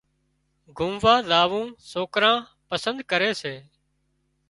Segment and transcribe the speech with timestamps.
[0.77, 2.37] گھمووا زاوون سوڪران
[2.69, 3.55] پسندي ڪري سي